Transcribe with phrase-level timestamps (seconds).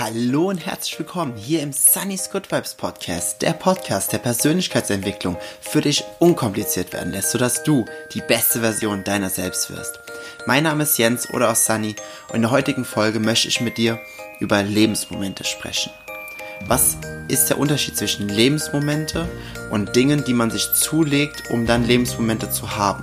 [0.00, 5.80] Hallo und herzlich willkommen hier im Sunny's Good Vibes Podcast, der Podcast der Persönlichkeitsentwicklung für
[5.80, 7.84] dich unkompliziert werden lässt, sodass du
[8.14, 9.98] die beste Version deiner selbst wirst.
[10.46, 11.96] Mein Name ist Jens oder auch Sunny
[12.28, 13.98] und in der heutigen Folge möchte ich mit dir
[14.38, 15.90] über Lebensmomente sprechen.
[16.68, 16.96] Was
[17.26, 19.28] ist der Unterschied zwischen Lebensmomente
[19.72, 23.02] und Dingen, die man sich zulegt, um dann Lebensmomente zu haben?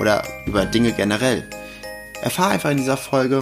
[0.00, 1.44] Oder über Dinge generell?
[2.20, 3.38] Erfahre einfach in dieser Folge,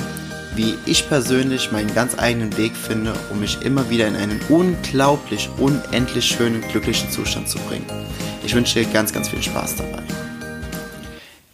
[0.57, 5.49] wie ich persönlich meinen ganz eigenen Weg finde, um mich immer wieder in einen unglaublich,
[5.59, 7.87] unendlich schönen, glücklichen Zustand zu bringen.
[8.45, 10.03] Ich wünsche dir ganz, ganz viel Spaß dabei.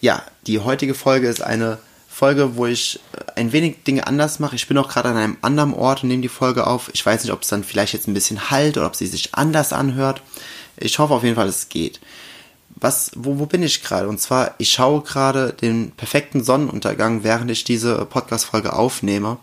[0.01, 4.57] Ja, die heutige Folge ist eine Folge, wo ich äh, ein wenig Dinge anders mache.
[4.57, 6.91] Ich bin auch gerade an einem anderen Ort und nehme die Folge auf.
[6.93, 9.35] Ich weiß nicht, ob es dann vielleicht jetzt ein bisschen halt oder ob sie sich
[9.35, 10.21] anders anhört.
[10.77, 12.01] Ich hoffe auf jeden Fall, es geht
[12.81, 14.09] was, wo, wo bin ich gerade?
[14.09, 19.39] Und zwar, ich schaue gerade den perfekten Sonnenuntergang, während ich diese Podcast-Folge aufnehme.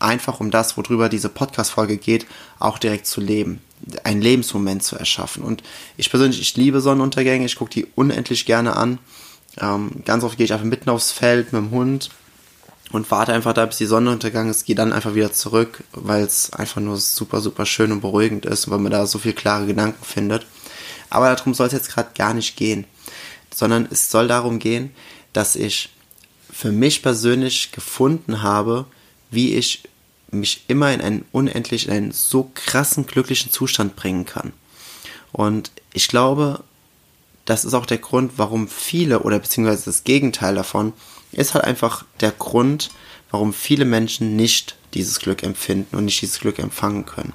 [0.00, 2.26] Einfach um das, worüber diese Podcast-Folge geht,
[2.58, 3.60] auch direkt zu leben.
[4.02, 5.44] Einen Lebensmoment zu erschaffen.
[5.44, 5.62] Und
[5.96, 8.98] ich persönlich, ich liebe Sonnenuntergänge, ich gucke die unendlich gerne an.
[9.60, 12.10] Ähm, ganz oft gehe ich einfach mitten aufs Feld mit dem Hund
[12.90, 16.24] und warte einfach da, bis die Sonne untergegangen ist, gehe dann einfach wieder zurück, weil
[16.24, 19.32] es einfach nur super, super schön und beruhigend ist und weil man da so viel
[19.32, 20.46] klare Gedanken findet.
[21.14, 22.84] Aber darum soll es jetzt gerade gar nicht gehen,
[23.54, 24.90] sondern es soll darum gehen,
[25.32, 25.90] dass ich
[26.52, 28.86] für mich persönlich gefunden habe,
[29.30, 29.82] wie ich
[30.30, 34.52] mich immer in einen unendlich, in einen so krassen, glücklichen Zustand bringen kann.
[35.32, 36.62] Und ich glaube,
[37.44, 40.92] das ist auch der Grund, warum viele oder beziehungsweise das Gegenteil davon
[41.32, 42.90] ist halt einfach der Grund,
[43.30, 47.32] warum viele Menschen nicht dieses Glück empfinden und nicht dieses Glück empfangen können.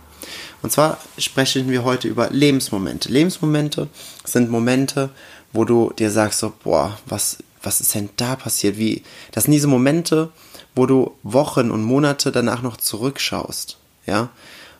[0.61, 3.09] Und zwar sprechen wir heute über Lebensmomente.
[3.09, 3.87] Lebensmomente
[4.25, 5.09] sind Momente,
[5.53, 8.77] wo du dir sagst so, boah, was, was ist denn da passiert?
[8.77, 10.31] Wie, das sind diese Momente,
[10.75, 14.29] wo du Wochen und Monate danach noch zurückschaust, ja.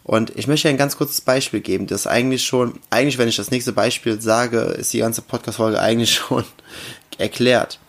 [0.03, 3.51] Und ich möchte ein ganz kurzes Beispiel geben, das eigentlich schon, eigentlich, wenn ich das
[3.51, 6.45] nächste Beispiel sage, ist die ganze Podcast-Folge eigentlich schon
[7.17, 7.79] erklärt.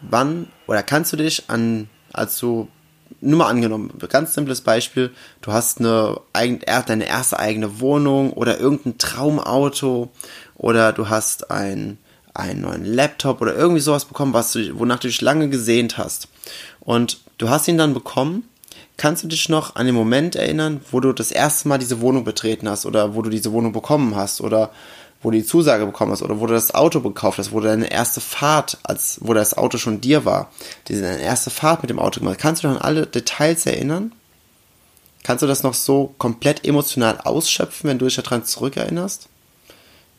[0.00, 2.68] Wann oder kannst du dich an, als du
[3.20, 5.10] nur mal angenommen, ganz simples Beispiel,
[5.42, 10.10] du hast eine, deine erste eigene Wohnung oder irgendein Traumauto
[10.56, 11.98] oder du hast ein,
[12.34, 16.28] einen neuen Laptop oder irgendwie sowas bekommen, was du, wonach du dich lange gesehnt hast.
[16.80, 18.44] Und du hast ihn dann bekommen.
[18.96, 22.24] Kannst du dich noch an den Moment erinnern, wo du das erste Mal diese Wohnung
[22.24, 24.70] betreten hast oder wo du diese Wohnung bekommen hast oder
[25.22, 27.66] wo du die Zusage bekommen hast oder wo du das Auto gekauft hast, wo du
[27.66, 30.50] deine erste Fahrt, als wo das Auto schon dir war,
[30.88, 34.12] diese deine erste Fahrt mit dem Auto gemacht, kannst du dich an alle Details erinnern?
[35.22, 39.28] Kannst du das noch so komplett emotional ausschöpfen, wenn du dich daran zurückerinnerst?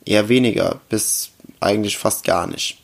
[0.06, 2.78] Eher weniger, bis eigentlich fast gar nicht.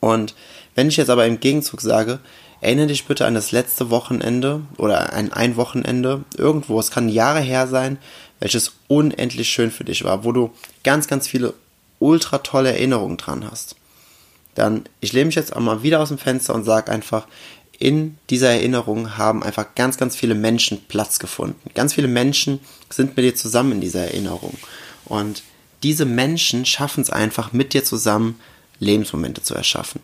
[0.00, 0.34] Und
[0.74, 2.20] wenn ich jetzt aber im Gegenzug sage,
[2.62, 7.40] erinnere dich bitte an das letzte Wochenende oder an ein Wochenende irgendwo, es kann Jahre
[7.40, 7.98] her sein,
[8.40, 10.50] welches unendlich schön für dich war, wo du
[10.82, 11.54] ganz, ganz viele
[11.98, 13.76] ultra tolle Erinnerungen dran hast.
[14.54, 17.26] Dann, ich lehne mich jetzt einmal wieder aus dem Fenster und sage einfach,
[17.78, 21.70] in dieser Erinnerung haben einfach ganz, ganz viele Menschen Platz gefunden.
[21.74, 24.58] Ganz viele Menschen sind mit dir zusammen in dieser Erinnerung.
[25.04, 25.42] Und
[25.82, 28.38] diese Menschen schaffen es einfach mit dir zusammen,
[28.80, 30.00] Lebensmomente zu erschaffen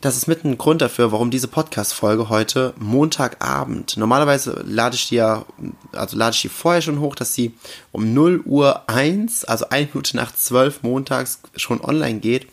[0.00, 3.96] das ist mit ein Grund dafür, warum diese Podcast-Folge heute Montagabend.
[3.96, 5.44] Normalerweise lade ich die ja,
[5.92, 7.52] also lade ich die vorher schon hoch, dass sie
[7.90, 12.46] um 0 Uhr 1, also eine Minute nach 12 montags schon online geht.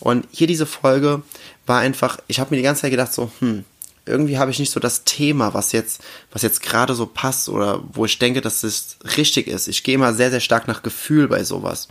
[0.00, 1.22] Und hier diese Folge
[1.66, 3.64] war einfach, ich habe mir die ganze Zeit gedacht so, hm,
[4.06, 7.82] irgendwie habe ich nicht so das Thema, was jetzt, was jetzt gerade so passt oder
[7.92, 9.68] wo ich denke, dass es richtig ist.
[9.68, 11.88] Ich gehe immer sehr, sehr stark nach Gefühl bei sowas.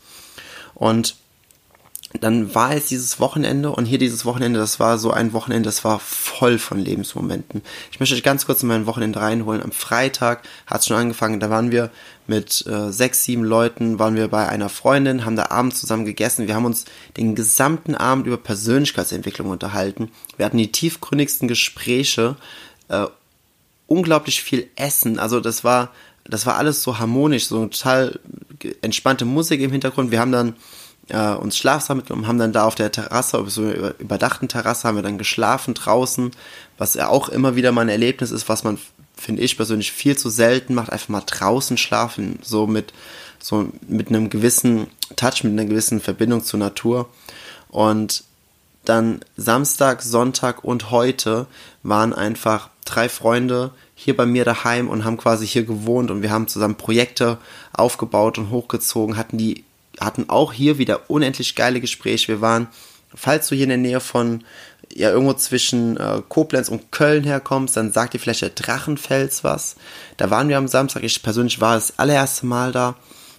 [0.74, 1.16] Und
[2.22, 5.84] dann war es dieses Wochenende und hier dieses Wochenende, das war so ein Wochenende, das
[5.84, 7.62] war voll von Lebensmomenten.
[7.92, 9.62] Ich möchte euch ganz kurz in mein Wochenende reinholen.
[9.62, 11.92] Am Freitag hat es schon angefangen, da waren wir
[12.26, 16.48] mit äh, sechs, sieben Leuten, waren wir bei einer Freundin, haben da abends zusammen gegessen.
[16.48, 16.86] Wir haben uns
[17.18, 20.10] den gesamten Abend über Persönlichkeitsentwicklung unterhalten.
[20.38, 22.38] Wir hatten die tiefgründigsten Gespräche,
[22.88, 23.06] äh,
[23.88, 25.20] unglaublich viel Essen.
[25.20, 25.92] Also das war,
[26.24, 28.20] das war alles so harmonisch, so total
[28.82, 30.12] entspannte Musik im Hintergrund.
[30.12, 30.56] Wir haben dann
[31.10, 34.88] äh, uns Schlafsaal mitgenommen, haben dann da auf der Terrasse, auf so einer überdachten Terrasse,
[34.88, 36.32] haben wir dann geschlafen draußen,
[36.78, 38.78] was ja auch immer wieder mal ein Erlebnis ist, was man,
[39.16, 42.94] finde ich persönlich, viel zu selten macht, einfach mal draußen schlafen, so mit,
[43.40, 47.10] so mit einem gewissen Touch, mit einer gewissen Verbindung zur Natur.
[47.70, 48.24] Und
[48.86, 51.48] dann Samstag, Sonntag und heute
[51.84, 56.32] waren einfach drei Freunde hier bei mir daheim und haben quasi hier gewohnt und wir
[56.32, 57.38] haben zusammen Projekte
[57.74, 59.66] aufgebaut und hochgezogen, hatten die
[60.00, 62.28] hatten auch hier wieder unendlich geile Gespräche.
[62.28, 62.68] Wir waren,
[63.14, 64.44] falls du hier in der Nähe von
[64.94, 69.76] ja irgendwo zwischen äh, Koblenz und Köln herkommst, dann sagt dir vielleicht der Drachenfels was.
[70.18, 71.04] Da waren wir am Samstag.
[71.04, 72.96] Ich persönlich war das allererste Mal da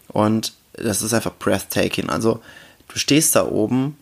[0.08, 2.10] und das ist einfach breathtaking.
[2.10, 2.40] Also
[2.88, 3.96] du stehst da oben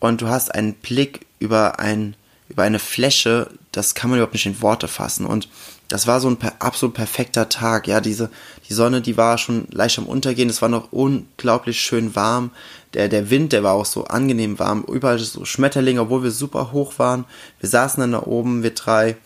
[0.00, 2.14] und du hast einen Blick über ein
[2.48, 5.48] über eine Fläche, das kann man überhaupt nicht in Worte fassen und
[5.92, 7.86] das war so ein absolut perfekter Tag.
[7.86, 8.30] Ja, diese,
[8.66, 10.48] die Sonne, die war schon leicht am Untergehen.
[10.48, 12.50] Es war noch unglaublich schön warm.
[12.94, 14.84] Der, der Wind, der war auch so angenehm warm.
[14.84, 17.26] Überall so Schmetterlinge, obwohl wir super hoch waren.
[17.60, 19.18] Wir saßen dann da oben, wir drei.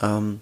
[0.00, 0.38] Ähm,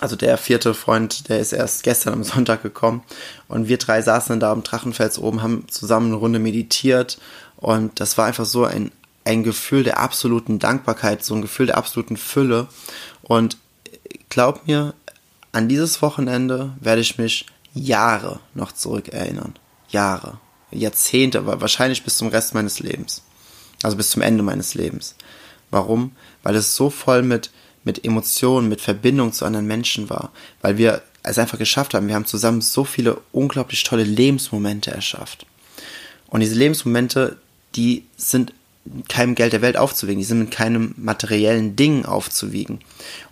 [0.00, 3.04] also der vierte Freund, der ist erst gestern am Sonntag gekommen.
[3.46, 7.18] Und wir drei saßen dann da am Drachenfels oben, haben zusammen eine Runde meditiert.
[7.58, 8.90] Und das war einfach so ein,
[9.24, 12.66] ein Gefühl der absoluten Dankbarkeit, so ein Gefühl der absoluten Fülle.
[13.22, 13.56] Und
[14.34, 14.94] glaub mir,
[15.52, 19.54] an dieses Wochenende werde ich mich Jahre noch zurückerinnern.
[19.90, 20.40] Jahre.
[20.72, 23.22] Jahrzehnte, aber wahrscheinlich bis zum Rest meines Lebens.
[23.84, 25.14] Also bis zum Ende meines Lebens.
[25.70, 26.16] Warum?
[26.42, 27.52] Weil es so voll mit,
[27.84, 30.32] mit Emotionen, mit Verbindung zu anderen Menschen war.
[30.62, 32.08] Weil wir es einfach geschafft haben.
[32.08, 35.46] Wir haben zusammen so viele unglaublich tolle Lebensmomente erschafft.
[36.26, 37.36] Und diese Lebensmomente,
[37.76, 38.52] die sind
[39.08, 42.80] keinem Geld der Welt aufzuwiegen, die sind mit keinem materiellen Ding aufzuwiegen.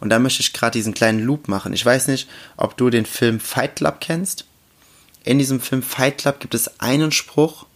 [0.01, 1.73] Und da möchte ich gerade diesen kleinen Loop machen.
[1.73, 4.47] Ich weiß nicht, ob du den Film Fight Club kennst.
[5.25, 7.67] In diesem Film Fight Club gibt es einen Spruch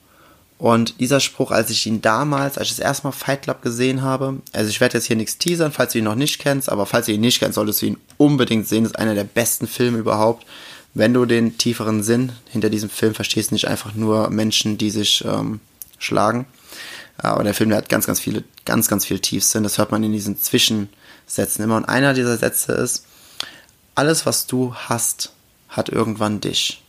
[0.58, 4.02] und dieser Spruch, als ich ihn damals, als ich das erste Mal Fight Club gesehen
[4.02, 6.86] habe, also ich werde jetzt hier nichts teasern, falls du ihn noch nicht kennst, aber
[6.86, 8.84] falls du ihn nicht kennst, solltest du ihn unbedingt sehen.
[8.84, 10.46] Das ist einer der besten Filme überhaupt.
[10.94, 15.22] Wenn du den tieferen Sinn hinter diesem Film verstehst, nicht einfach nur Menschen, die sich
[15.26, 15.60] ähm,
[15.98, 16.46] schlagen.
[17.18, 19.62] Aber der Film der hat ganz, ganz viele, ganz, ganz viel Tiefsinn.
[19.62, 21.76] Das hört man in diesen Zwischensätzen immer.
[21.76, 23.06] Und einer dieser Sätze ist,
[23.94, 25.32] alles, was du hast,
[25.68, 26.82] hat irgendwann dich.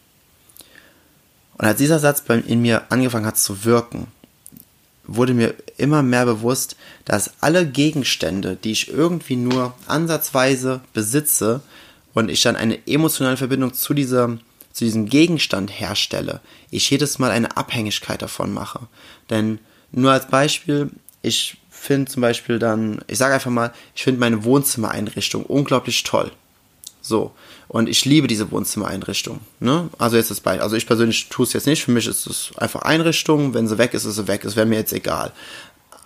[1.58, 4.08] Und als dieser Satz in mir angefangen hat zu wirken,
[5.06, 6.76] wurde mir immer mehr bewusst,
[7.06, 11.62] dass alle Gegenstände, die ich irgendwie nur ansatzweise besitze
[12.14, 14.38] und ich dann eine emotionale Verbindung zu dieser
[14.78, 16.40] zu diesem Gegenstand herstelle,
[16.70, 18.82] ich jedes Mal eine Abhängigkeit davon mache.
[19.32, 19.58] Denn
[19.98, 20.92] nur als Beispiel,
[21.22, 26.32] ich finde zum Beispiel dann, ich sage einfach mal, ich finde meine Wohnzimmereinrichtung unglaublich toll.
[27.02, 27.32] So.
[27.70, 29.40] Und ich liebe diese Wohnzimmereinrichtung.
[29.60, 29.90] Ne?
[29.98, 31.84] Also jetzt ist bei, also ich persönlich tue es jetzt nicht.
[31.84, 33.54] Für mich ist es einfach Einrichtung.
[33.54, 34.46] Wenn sie weg ist, ist sie weg.
[34.46, 35.32] Es wäre mir jetzt egal.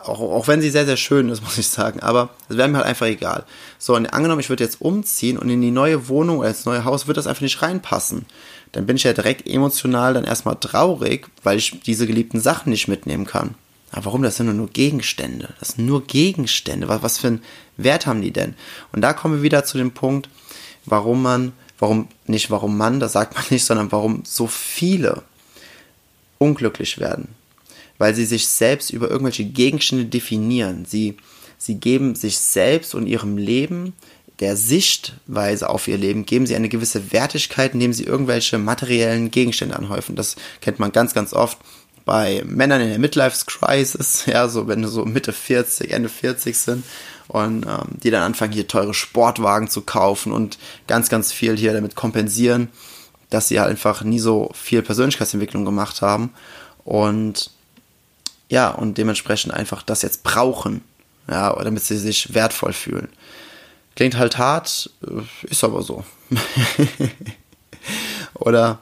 [0.04, 2.00] Auch, auch wenn sie sehr, sehr schön ist, muss ich sagen.
[2.00, 3.46] Aber es wäre mir halt einfach egal.
[3.78, 6.84] So, und angenommen, ich würde jetzt umziehen und in die neue Wohnung oder ins neue
[6.84, 8.26] Haus wird das einfach nicht reinpassen.
[8.72, 12.88] Dann bin ich ja direkt emotional dann erstmal traurig, weil ich diese geliebten Sachen nicht
[12.88, 13.56] mitnehmen kann.
[13.92, 14.22] Aber warum?
[14.24, 15.54] Das sind nur Gegenstände.
[15.60, 16.88] Das sind nur Gegenstände.
[16.88, 17.44] Was, was für einen
[17.78, 18.56] Wert haben die denn?
[18.92, 20.30] Und da kommen wir wieder zu dem Punkt,
[20.86, 25.24] warum man, warum, nicht warum man, das sagt man nicht, sondern warum so viele
[26.38, 27.30] unglücklich werden.
[27.98, 30.86] Weil sie sich selbst über irgendwelche Gegenstände definieren.
[30.86, 31.18] Sie,
[31.58, 33.94] sie geben sich selbst und ihrem Leben
[34.42, 39.76] der Sichtweise auf ihr Leben geben sie eine gewisse Wertigkeit, indem sie irgendwelche materiellen Gegenstände
[39.76, 40.16] anhäufen.
[40.16, 41.60] Das kennt man ganz, ganz oft
[42.12, 46.58] bei Männern in der Midlife Crisis, ja, so wenn du so Mitte 40, Ende 40
[46.58, 46.84] sind
[47.30, 51.72] und ähm, die dann anfangen hier teure Sportwagen zu kaufen und ganz, ganz viel hier
[51.72, 52.68] damit kompensieren,
[53.30, 56.34] dass sie halt einfach nie so viel Persönlichkeitsentwicklung gemacht haben
[56.84, 57.50] und
[58.50, 60.84] ja, und dementsprechend einfach das jetzt brauchen,
[61.30, 63.08] ja, damit sie sich wertvoll fühlen.
[63.96, 66.04] Klingt halt hart, äh, ist aber so.
[68.34, 68.80] Oder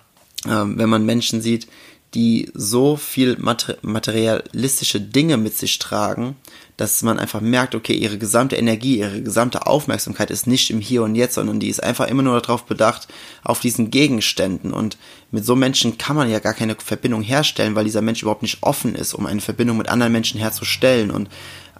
[0.48, 1.67] ähm, wenn man Menschen sieht,
[2.15, 6.35] die so viel materialistische Dinge mit sich tragen,
[6.75, 11.03] dass man einfach merkt, okay, ihre gesamte Energie, ihre gesamte Aufmerksamkeit ist nicht im Hier
[11.03, 13.07] und Jetzt, sondern die ist einfach immer nur darauf bedacht,
[13.43, 14.73] auf diesen Gegenständen.
[14.73, 14.97] Und
[15.29, 18.63] mit so Menschen kann man ja gar keine Verbindung herstellen, weil dieser Mensch überhaupt nicht
[18.63, 21.11] offen ist, um eine Verbindung mit anderen Menschen herzustellen.
[21.11, 21.29] Und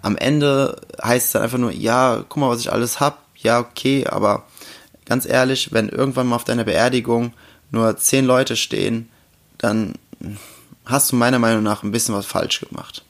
[0.02, 3.58] am Ende heißt es dann einfach nur, ja, guck mal, was ich alles hab, ja,
[3.58, 4.44] okay, aber
[5.06, 7.32] ganz ehrlich, wenn irgendwann mal auf deiner Beerdigung
[7.70, 9.08] nur zehn Leute stehen,
[9.58, 9.94] dann
[10.84, 13.04] hast du meiner Meinung nach ein bisschen was falsch gemacht.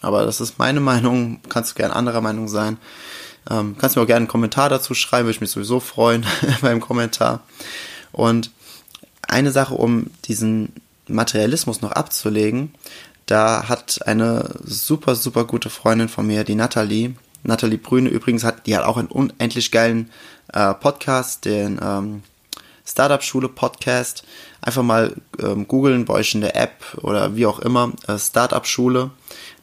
[0.00, 2.78] Aber das ist meine Meinung, kannst du gerne anderer Meinung sein.
[3.50, 6.24] Ähm, kannst mir auch gerne einen Kommentar dazu schreiben, würde ich mich sowieso freuen
[6.60, 7.40] beim Kommentar.
[8.12, 8.50] Und
[9.22, 10.72] eine Sache, um diesen
[11.08, 12.74] Materialismus noch abzulegen,
[13.26, 18.66] da hat eine super, super gute Freundin von mir, die Nathalie, Nathalie Brüne übrigens, hat,
[18.66, 20.10] die hat auch einen unendlich geilen
[20.52, 22.22] äh, Podcast, den ähm,
[22.84, 24.24] Startup Schule Podcast.
[24.60, 27.92] Einfach mal ähm, googeln bei euch in der App oder wie auch immer.
[28.06, 29.10] Äh, Startup Schule,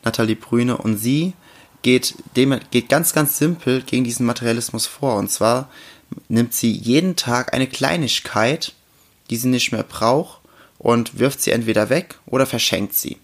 [0.04, 0.78] Nathalie Brüne.
[0.78, 1.34] Und sie
[1.82, 5.16] geht, dem, geht ganz, ganz simpel gegen diesen Materialismus vor.
[5.16, 5.70] Und zwar
[6.28, 8.74] nimmt sie jeden Tag eine Kleinigkeit,
[9.30, 10.40] die sie nicht mehr braucht,
[10.78, 13.18] und wirft sie entweder weg oder verschenkt sie.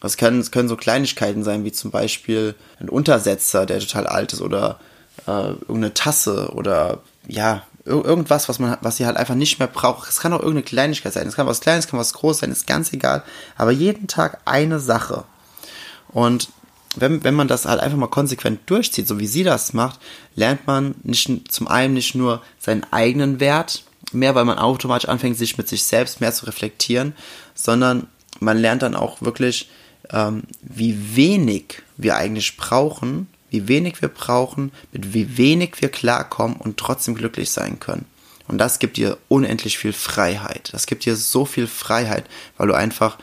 [0.00, 4.34] Das können, das können so Kleinigkeiten sein, wie zum Beispiel ein Untersetzer, der total alt
[4.34, 4.78] ist, oder
[5.26, 10.08] äh, irgendeine Tasse oder ja, irgendwas, was man, was sie halt einfach nicht mehr braucht.
[10.08, 11.26] Es kann auch irgendeine Kleinigkeit sein.
[11.26, 13.22] Es kann was Kleines, es kann was Großes sein, ist ganz egal.
[13.56, 15.24] Aber jeden Tag eine Sache.
[16.08, 16.48] Und
[16.96, 20.00] wenn, wenn man das halt einfach mal konsequent durchzieht, so wie sie das macht,
[20.34, 25.36] lernt man nicht, zum einen nicht nur seinen eigenen Wert mehr, weil man automatisch anfängt,
[25.36, 27.14] sich mit sich selbst mehr zu reflektieren,
[27.54, 28.06] sondern
[28.40, 29.68] man lernt dann auch wirklich,
[30.10, 36.56] ähm, wie wenig wir eigentlich brauchen, wie wenig wir brauchen, mit wie wenig wir klarkommen
[36.56, 38.06] und trotzdem glücklich sein können.
[38.48, 40.70] Und das gibt dir unendlich viel Freiheit.
[40.72, 42.26] Das gibt dir so viel Freiheit,
[42.56, 43.18] weil du einfach,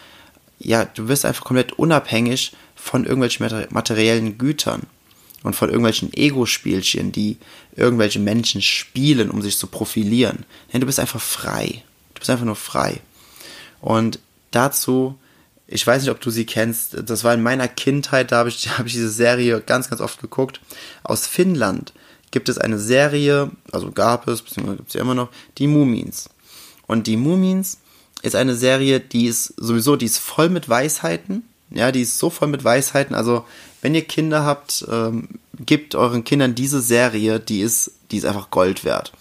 [0.60, 4.84] ja, du wirst einfach komplett unabhängig von irgendwelchen materiellen Gütern
[5.44, 7.38] und von irgendwelchen Ego-Spielchen, die
[7.75, 10.46] irgendwelche Menschen spielen, um sich zu profilieren.
[10.72, 11.84] Nein, du bist einfach frei.
[12.13, 13.00] Du bist einfach nur frei.
[13.80, 14.20] Und
[14.51, 15.18] dazu
[15.67, 16.98] ich weiß nicht, ob du sie kennst.
[17.10, 20.20] Das war in meiner Kindheit, da habe ich, hab ich diese Serie ganz, ganz oft
[20.20, 20.60] geguckt.
[21.03, 21.93] Aus Finnland
[22.32, 26.29] gibt es eine Serie, also gab es, beziehungsweise gibt es ja immer noch, die Mumins.
[26.88, 27.77] Und die Mumins
[28.24, 31.43] ist eine Serie, die ist sowieso, die ist voll mit Weisheiten.
[31.70, 33.15] Ja, die ist so voll mit Weisheiten.
[33.15, 33.46] Also,
[33.82, 35.27] wenn ihr Kinder habt, ähm,
[35.60, 39.12] gebt euren Kindern diese Serie, die ist, die ist einfach Gold wert.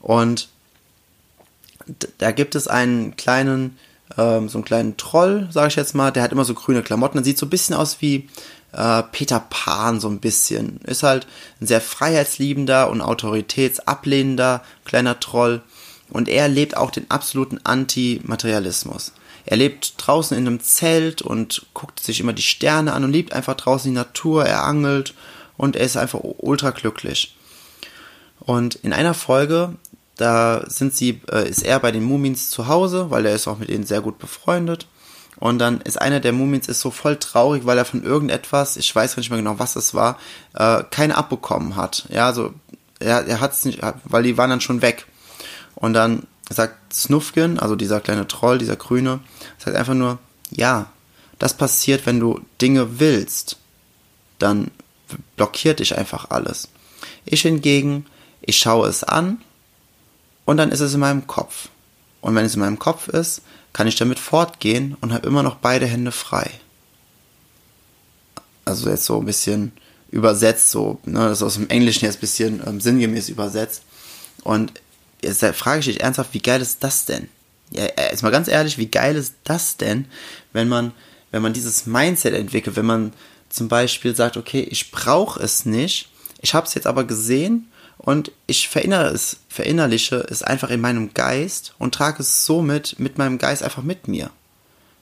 [0.00, 0.48] Und
[2.18, 3.78] da gibt es einen kleinen
[4.18, 7.18] ähm, so einen kleinen Troll, sage ich jetzt mal, der hat immer so grüne Klamotten,
[7.18, 8.28] dann sieht so ein bisschen aus wie
[8.72, 10.80] äh, Peter Pan, so ein bisschen.
[10.84, 11.26] Ist halt
[11.60, 15.62] ein sehr freiheitsliebender und autoritätsablehnender kleiner Troll.
[16.10, 19.12] Und er lebt auch den absoluten Anti-Materialismus.
[19.44, 23.32] Er lebt draußen in einem Zelt und guckt sich immer die Sterne an und liebt
[23.32, 25.14] einfach draußen die Natur, er angelt
[25.56, 27.36] und er ist einfach ultra glücklich.
[28.40, 29.74] Und in einer Folge
[30.16, 33.58] da sind sie, äh, ist er bei den Mumins zu Hause, weil er ist auch
[33.58, 34.86] mit ihnen sehr gut befreundet.
[35.38, 38.94] Und dann ist einer der Mumins ist so voll traurig, weil er von irgendetwas, ich
[38.94, 40.18] weiß nicht mehr genau, was es war,
[40.54, 42.06] äh, keine abbekommen hat.
[42.08, 42.54] Ja, also
[42.98, 45.06] er, er hat es nicht, weil die waren dann schon weg.
[45.74, 49.20] Und dann sagt Snufkin, also dieser kleine Troll, dieser Grüne,
[49.58, 50.18] sagt einfach nur,
[50.50, 50.90] ja,
[51.38, 53.58] das passiert, wenn du Dinge willst.
[54.38, 54.70] Dann
[55.36, 56.68] blockiert dich einfach alles.
[57.26, 58.06] Ich hingegen,
[58.40, 59.38] ich schaue es an
[60.46, 61.68] und dann ist es in meinem Kopf.
[62.22, 63.42] Und wenn es in meinem Kopf ist,
[63.74, 66.50] kann ich damit fortgehen und habe immer noch beide Hände frei.
[68.64, 69.72] Also jetzt so ein bisschen
[70.10, 73.82] übersetzt, so, ne, das ist aus dem Englischen jetzt ein bisschen ähm, sinngemäß übersetzt.
[74.42, 74.72] Und
[75.22, 77.28] jetzt frage ich dich ernsthaft, wie geil ist das denn?
[77.70, 80.06] Ja, äh, jetzt mal ganz ehrlich, wie geil ist das denn,
[80.52, 80.92] wenn man,
[81.32, 83.12] wenn man dieses Mindset entwickelt, wenn man
[83.50, 86.08] zum Beispiel sagt, okay, ich brauche es nicht,
[86.40, 91.14] ich habe es jetzt aber gesehen und ich verinnere es, verinnerliche es einfach in meinem
[91.14, 94.30] Geist und trage es somit mit meinem Geist einfach mit mir.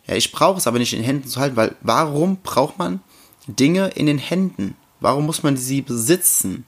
[0.07, 3.01] Ja, ich brauche es aber nicht in den Händen zu halten, weil warum braucht man
[3.47, 4.77] Dinge in den Händen?
[5.01, 6.65] Warum muss man sie besitzen?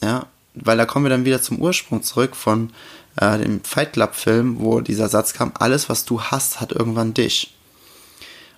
[0.00, 2.72] Ja, weil da kommen wir dann wieder zum Ursprung zurück von
[3.16, 7.14] äh, dem Fight Club Film, wo dieser Satz kam, alles was du hast, hat irgendwann
[7.14, 7.54] dich.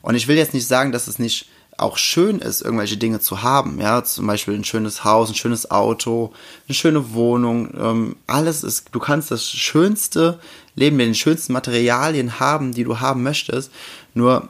[0.02, 3.42] Und ich will jetzt nicht sagen, dass es nicht auch schön ist, irgendwelche Dinge zu
[3.42, 3.80] haben.
[3.80, 6.32] Ja, zum Beispiel ein schönes Haus, ein schönes Auto,
[6.68, 7.70] eine schöne Wohnung.
[7.76, 10.38] Ähm, alles ist, du kannst das schönste
[10.76, 13.70] Leben mit den schönsten Materialien haben, die du haben möchtest.
[14.14, 14.48] Nur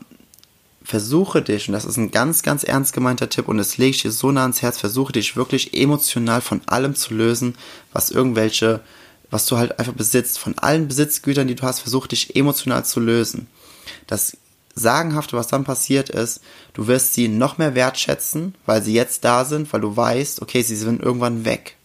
[0.83, 4.03] versuche dich, und das ist ein ganz, ganz ernst gemeinter Tipp, und das lege ich
[4.03, 7.55] dir so nah ans Herz, versuche dich wirklich emotional von allem zu lösen,
[7.93, 8.81] was irgendwelche,
[9.31, 10.39] was du halt einfach besitzt.
[10.39, 13.47] Von allen Besitzgütern, die du hast, versuche dich emotional zu lösen.
[14.07, 14.37] Das
[14.75, 16.41] Sagenhafte, was dann passiert ist,
[16.73, 20.63] du wirst sie noch mehr wertschätzen, weil sie jetzt da sind, weil du weißt, okay,
[20.63, 21.77] sie sind irgendwann weg.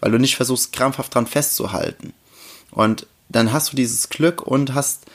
[0.00, 2.12] Weil du nicht versuchst, krampfhaft dran festzuhalten.
[2.70, 5.06] Und dann hast du dieses Glück und hast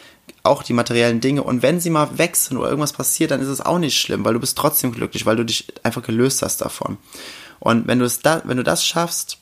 [0.44, 1.44] auch die materiellen Dinge.
[1.44, 4.26] Und wenn sie mal weg sind oder irgendwas passiert, dann ist es auch nicht schlimm,
[4.26, 6.98] weil du bist trotzdem glücklich, weil du dich einfach gelöst hast davon.
[7.60, 9.38] Und wenn du es da, wenn du das schaffst,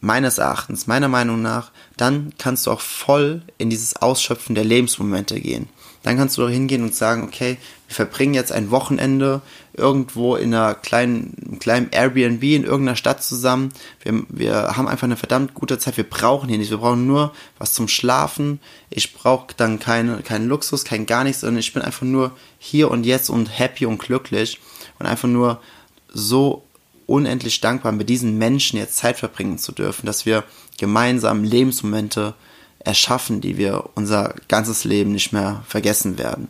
[0.00, 5.40] meines Erachtens, meiner Meinung nach, dann kannst du auch voll in dieses Ausschöpfen der Lebensmomente
[5.40, 5.68] gehen
[6.02, 9.40] dann kannst du doch hingehen und sagen, okay, wir verbringen jetzt ein Wochenende
[9.74, 13.72] irgendwo in einer kleinen, kleinen Airbnb in irgendeiner Stadt zusammen.
[14.02, 15.96] Wir, wir haben einfach eine verdammt gute Zeit.
[15.96, 16.70] Wir brauchen hier nichts.
[16.70, 18.60] Wir brauchen nur was zum Schlafen.
[18.90, 22.90] Ich brauche dann keine, keinen Luxus, kein gar nichts, sondern ich bin einfach nur hier
[22.90, 24.60] und jetzt und happy und glücklich
[24.98, 25.60] und einfach nur
[26.08, 26.64] so
[27.06, 30.44] unendlich dankbar, mit diesen Menschen jetzt Zeit verbringen zu dürfen, dass wir
[30.78, 32.34] gemeinsam Lebensmomente
[32.84, 36.48] erschaffen, die wir unser ganzes Leben nicht mehr vergessen werden.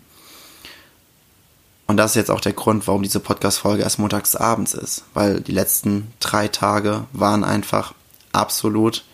[1.87, 5.41] Und das ist jetzt auch der Grund, warum diese Podcast-Folge erst montags abends ist, weil
[5.41, 7.93] die letzten drei Tage waren einfach
[8.33, 9.05] absolut,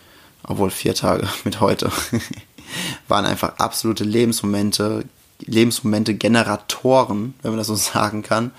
[0.43, 1.91] obwohl vier Tage mit heute,
[3.07, 5.03] waren einfach absolute Lebensmomente,
[5.39, 8.51] Lebensmomente Generatoren, wenn man das so sagen kann.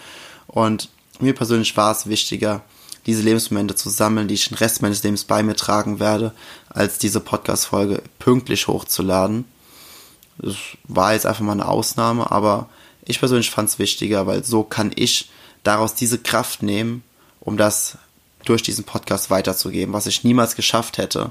[0.47, 0.91] Und
[1.21, 2.63] mir persönlich war es wichtiger,
[3.07, 6.33] diese Lebensmomente zu sammeln, die ich den Rest meines Lebens bei mir tragen werde,
[6.69, 9.45] als diese Podcast-Folge pünktlich hochzuladen.
[10.39, 12.69] Das war jetzt einfach mal eine Ausnahme, aber
[13.05, 15.31] ich persönlich fand es wichtiger, weil so kann ich
[15.63, 17.03] daraus diese Kraft nehmen,
[17.41, 17.99] um das
[18.45, 21.31] durch diesen Podcast weiterzugeben, was ich niemals geschafft hätte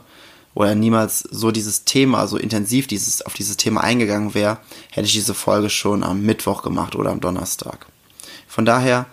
[0.54, 4.58] oder niemals so dieses Thema, so intensiv dieses, auf dieses Thema eingegangen wäre,
[4.92, 7.88] hätte ich diese Folge schon am Mittwoch gemacht oder am Donnerstag.
[8.48, 9.06] Von daher,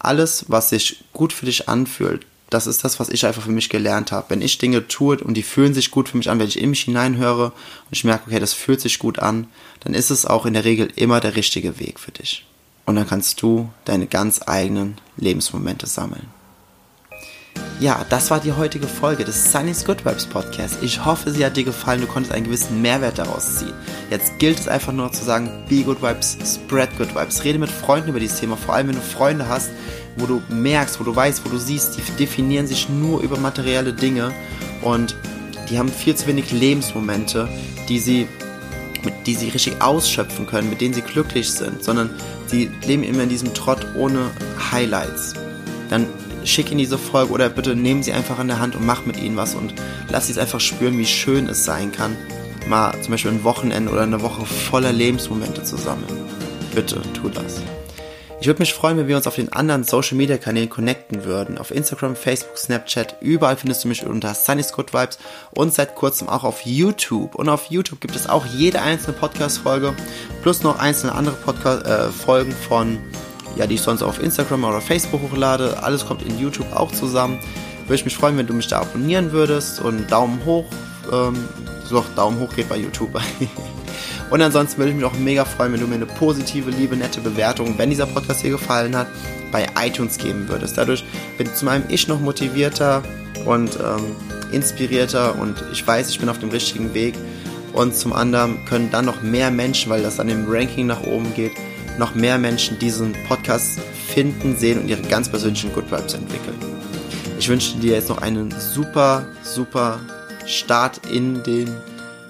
[0.00, 3.68] alles, was sich gut für dich anfühlt, das ist das, was ich einfach für mich
[3.68, 4.30] gelernt habe.
[4.30, 6.70] Wenn ich Dinge tue und die fühlen sich gut für mich an, wenn ich in
[6.70, 9.46] mich hineinhöre und ich merke, okay, das fühlt sich gut an,
[9.80, 12.44] dann ist es auch in der Regel immer der richtige Weg für dich.
[12.86, 16.26] Und dann kannst du deine ganz eigenen Lebensmomente sammeln.
[17.80, 20.76] Ja, das war die heutige Folge des Sunny's Good Vibes Podcast.
[20.82, 22.02] Ich hoffe, sie hat dir gefallen.
[22.02, 23.72] Du konntest einen gewissen Mehrwert daraus ziehen.
[24.10, 27.42] Jetzt gilt es einfach nur zu sagen, be good vibes, spread good vibes.
[27.42, 29.70] Rede mit Freunden über dieses Thema, vor allem wenn du Freunde hast,
[30.16, 33.94] wo du merkst, wo du weißt, wo du siehst, die definieren sich nur über materielle
[33.94, 34.30] Dinge
[34.82, 35.16] und
[35.70, 37.48] die haben viel zu wenig Lebensmomente,
[37.88, 38.28] die sie
[39.24, 42.10] die sie richtig ausschöpfen können, mit denen sie glücklich sind, sondern
[42.46, 44.30] sie leben immer in diesem Trott ohne
[44.70, 45.32] Highlights.
[45.88, 46.06] Dann
[46.44, 49.20] schick ihnen diese Folge oder bitte nehmen sie einfach an der Hand und mach mit
[49.20, 49.74] ihnen was und
[50.08, 52.16] lass sie es einfach spüren, wie schön es sein kann,
[52.68, 56.18] mal zum Beispiel ein Wochenende oder eine Woche voller Lebensmomente zu sammeln.
[56.74, 57.60] Bitte tu das.
[58.40, 61.58] Ich würde mich freuen, wenn wir uns auf den anderen Social Media Kanälen connecten würden.
[61.58, 65.18] Auf Instagram, Facebook, Snapchat, überall findest du mich unter Sunny's Good Vibes
[65.54, 67.34] und seit kurzem auch auf YouTube.
[67.34, 69.94] Und auf YouTube gibt es auch jede einzelne Podcast-Folge
[70.40, 72.98] plus noch einzelne andere Podcast-Folgen äh, von
[73.60, 75.82] ja, die ich sonst auf Instagram oder Facebook hochlade.
[75.82, 77.38] Alles kommt in YouTube auch zusammen.
[77.82, 80.64] Würde ich mich freuen, wenn du mich da abonnieren würdest und Daumen hoch.
[81.12, 81.36] Ähm,
[81.84, 83.10] so, Daumen hoch geht bei YouTube.
[84.30, 87.20] und ansonsten würde ich mich auch mega freuen, wenn du mir eine positive, liebe, nette
[87.20, 89.08] Bewertung, wenn dieser Podcast dir gefallen hat,
[89.52, 90.78] bei iTunes geben würdest.
[90.78, 91.04] Dadurch
[91.36, 93.02] bin zum einen ich noch motivierter
[93.44, 94.16] und ähm,
[94.52, 97.14] inspirierter und ich weiß, ich bin auf dem richtigen Weg.
[97.74, 101.34] Und zum anderen können dann noch mehr Menschen, weil das an dem Ranking nach oben
[101.34, 101.52] geht,
[101.98, 106.58] noch mehr Menschen diesen Podcast finden, sehen und ihre ganz persönlichen Good Vibes entwickeln.
[107.38, 110.00] Ich wünsche dir jetzt noch einen super, super
[110.46, 111.70] Start in den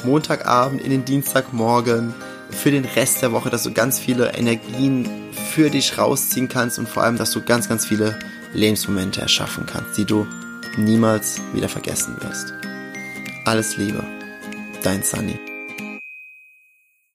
[0.04, 2.14] Montagabend, in den Dienstagmorgen,
[2.50, 5.08] für den Rest der Woche, dass du ganz viele Energien
[5.52, 8.18] für dich rausziehen kannst und vor allem, dass du ganz, ganz viele
[8.52, 10.26] Lebensmomente erschaffen kannst, die du
[10.76, 12.54] niemals wieder vergessen wirst.
[13.44, 14.04] Alles Liebe,
[14.82, 15.49] dein Sunny.